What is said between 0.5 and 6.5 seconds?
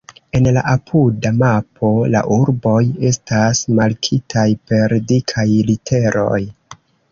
la apuda mapo la urboj estas markitaj per dikaj literoj.